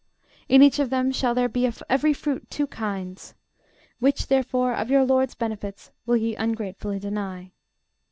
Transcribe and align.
In 0.49 0.63
each 0.63 0.79
of 0.79 0.89
them 0.89 1.11
shall 1.11 1.35
there 1.35 1.47
be 1.47 1.67
of 1.67 1.83
every 1.87 2.11
fruit 2.11 2.49
two 2.49 2.65
kinds. 2.65 3.35
Which, 3.99 4.25
therefore, 4.25 4.73
of 4.73 4.89
your 4.89 5.03
LORD'S 5.05 5.35
benefits 5.35 5.91
will 6.07 6.17
ye 6.17 6.33
ungratefully 6.35 6.97
deny? 6.97 7.51